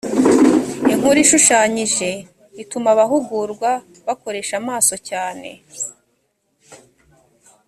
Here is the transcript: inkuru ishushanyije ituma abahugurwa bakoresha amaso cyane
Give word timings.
inkuru 0.91 1.17
ishushanyije 1.25 2.09
ituma 2.63 2.89
abahugurwa 2.93 3.71
bakoresha 4.07 4.53
amaso 4.61 4.93
cyane 5.09 5.49